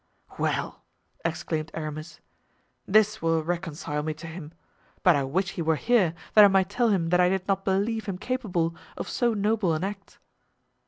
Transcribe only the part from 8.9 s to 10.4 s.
of so noble an act."